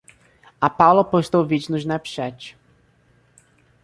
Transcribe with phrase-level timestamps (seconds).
[0.59, 2.57] A Paula postou o vídeo no Snapchat